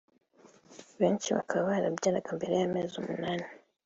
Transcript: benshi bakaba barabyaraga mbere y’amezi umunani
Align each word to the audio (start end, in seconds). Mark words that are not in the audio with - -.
benshi 0.99 1.27
bakaba 1.37 1.67
barabyaraga 1.71 2.29
mbere 2.37 2.53
y’amezi 2.59 2.93
umunani 3.01 3.47